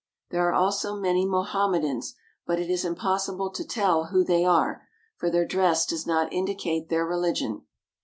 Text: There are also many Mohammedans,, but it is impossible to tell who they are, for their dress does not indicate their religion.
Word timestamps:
There 0.31 0.49
are 0.49 0.53
also 0.53 0.95
many 0.95 1.27
Mohammedans,, 1.27 2.15
but 2.47 2.57
it 2.59 2.71
is 2.71 2.83
impossible 2.83 3.51
to 3.51 3.63
tell 3.63 4.05
who 4.05 4.23
they 4.23 4.43
are, 4.43 4.87
for 5.17 5.29
their 5.29 5.45
dress 5.45 5.85
does 5.85 6.07
not 6.07 6.33
indicate 6.33 6.89
their 6.89 7.05
religion. 7.05 7.67